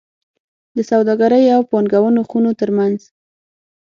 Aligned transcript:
د 0.75 0.77
سوداګرۍ 0.89 1.45
او 1.55 1.61
پانګونو 1.71 2.21
خونو 2.29 2.51
ترمنځ 2.59 2.99